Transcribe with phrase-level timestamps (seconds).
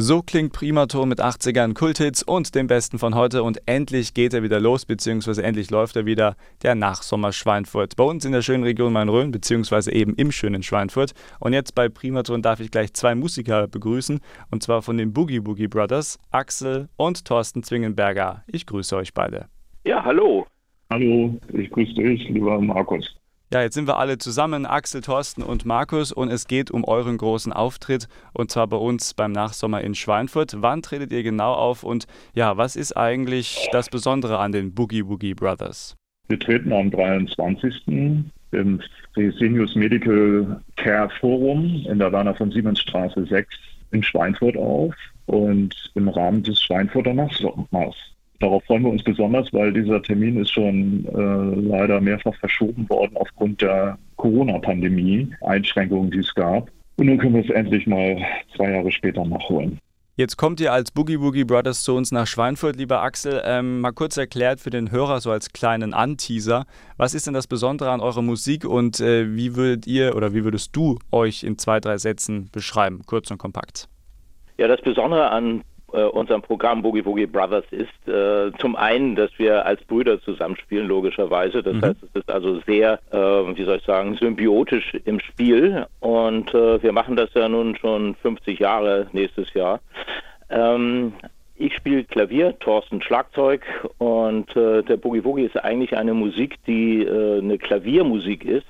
[0.00, 4.44] So klingt Primaton mit 80ern Kulthits und dem Besten von heute und endlich geht er
[4.44, 7.96] wieder los, beziehungsweise endlich läuft er wieder, der Nachsommer Schweinfurt.
[7.96, 11.14] Bei uns in der schönen Region Main-Rhön, beziehungsweise eben im schönen Schweinfurt.
[11.40, 14.20] Und jetzt bei Primaton darf ich gleich zwei Musiker begrüßen,
[14.52, 18.44] und zwar von den Boogie Boogie Brothers, Axel und Thorsten Zwingenberger.
[18.46, 19.46] Ich grüße euch beide.
[19.84, 20.46] Ja, hallo.
[20.90, 23.18] Hallo, ich grüße dich, lieber Markus.
[23.50, 27.16] Ja, jetzt sind wir alle zusammen, Axel, Thorsten und Markus, und es geht um euren
[27.16, 30.56] großen Auftritt, und zwar bei uns beim Nachsommer in Schweinfurt.
[30.58, 35.06] Wann tretet ihr genau auf und ja, was ist eigentlich das Besondere an den Boogie
[35.06, 35.96] Woogie Brothers?
[36.28, 37.72] Wir treten am 23.
[38.50, 38.82] im
[39.14, 43.48] Fresenius Medical Care Forum in der Werner von Siemens Straße 6
[43.92, 44.94] in Schweinfurt auf
[45.24, 47.96] und im Rahmen des Schweinfurter Nachsommers.
[48.40, 53.16] Darauf freuen wir uns besonders, weil dieser Termin ist schon äh, leider mehrfach verschoben worden
[53.16, 56.70] aufgrund der Corona-Pandemie, Einschränkungen, die es gab.
[56.96, 58.16] Und nun können wir es endlich mal
[58.54, 59.78] zwei Jahre später nachholen.
[60.18, 63.40] Jetzt kommt ihr als Boogie Woogie Brothers zu uns nach Schweinfurt, lieber Axel.
[63.44, 66.64] Ähm, mal kurz erklärt für den Hörer, so als kleinen Anteaser,
[66.96, 70.42] was ist denn das Besondere an eurer Musik und äh, wie würdet ihr oder wie
[70.42, 73.88] würdest du euch in zwei, drei Sätzen beschreiben, kurz und kompakt?
[74.56, 79.30] Ja, das Besondere an äh, unserem Programm Boogie Boogie Brothers ist äh, zum einen, dass
[79.38, 81.62] wir als Brüder zusammenspielen, logischerweise.
[81.62, 81.82] Das mhm.
[81.82, 85.86] heißt, es ist also sehr, äh, wie soll ich sagen, symbiotisch im Spiel.
[86.00, 89.80] Und äh, wir machen das ja nun schon 50 Jahre nächstes Jahr.
[90.50, 91.12] Ähm,
[91.56, 93.62] ich spiele Klavier, Thorsten Schlagzeug
[93.98, 98.66] und äh, der Boogie Boogie ist eigentlich eine Musik, die äh, eine Klaviermusik ist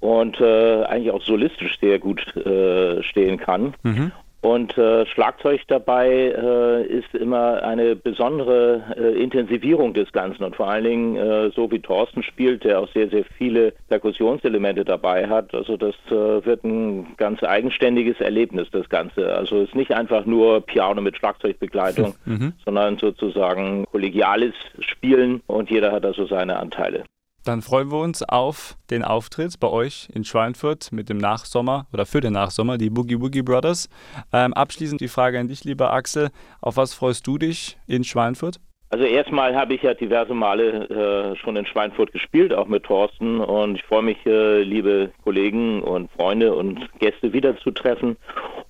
[0.00, 3.74] und äh, eigentlich auch solistisch sehr gut äh, stehen kann.
[3.82, 4.12] Mhm.
[4.42, 10.68] Und äh, Schlagzeug dabei äh, ist immer eine besondere äh, Intensivierung des Ganzen und vor
[10.68, 15.52] allen Dingen, äh, so wie Thorsten spielt, der auch sehr, sehr viele Perkussionselemente dabei hat.
[15.54, 19.34] Also das äh, wird ein ganz eigenständiges Erlebnis, das Ganze.
[19.34, 22.52] Also es ist nicht einfach nur Piano mit Schlagzeugbegleitung, mhm.
[22.64, 27.04] sondern sozusagen kollegiales Spielen und jeder hat also seine Anteile.
[27.46, 32.04] Dann freuen wir uns auf den Auftritt bei euch in Schweinfurt mit dem Nachsommer oder
[32.04, 33.88] für den Nachsommer, die Boogie Woogie Brothers.
[34.32, 36.30] Ähm, abschließend die Frage an dich, lieber Axel.
[36.60, 38.56] Auf was freust du dich in Schweinfurt?
[38.90, 43.38] Also erstmal habe ich ja diverse Male äh, schon in Schweinfurt gespielt, auch mit Thorsten.
[43.38, 48.16] Und ich freue mich, äh, liebe Kollegen und Freunde und Gäste wiederzutreffen.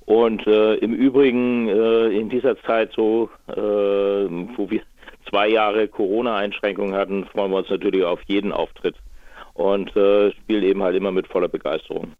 [0.04, 4.82] Und äh, im Übrigen äh, in dieser Zeit so, äh, wo wir
[5.28, 8.96] zwei Jahre Corona-Einschränkungen hatten, freuen wir uns natürlich auf jeden Auftritt
[9.54, 12.12] und äh, spielen eben halt immer mit voller Begeisterung.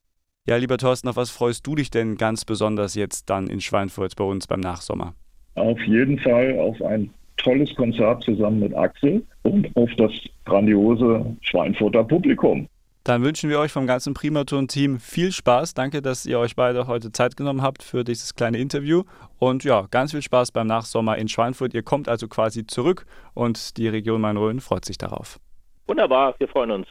[0.49, 4.15] Ja, lieber Thorsten, auf was freust du dich denn ganz besonders jetzt dann in Schweinfurt
[4.17, 5.15] bei uns beim Nachsommer?
[5.57, 10.13] Auf jeden Fall auf ein tolles Konzert zusammen mit Axel und auf das
[10.45, 12.69] grandiose Schweinfurter Publikum.
[13.07, 15.75] Dann wünschen wir euch vom ganzen Primaton-Team viel Spaß.
[15.75, 19.05] Danke, dass ihr euch beide heute Zeit genommen habt für dieses kleine Interview.
[19.39, 21.73] Und ja, ganz viel Spaß beim Nachsommer in Schweinfurt.
[21.73, 25.39] Ihr kommt also quasi zurück und die Region Main-Rhön freut sich darauf.
[25.87, 26.89] Wunderbar, wir freuen uns.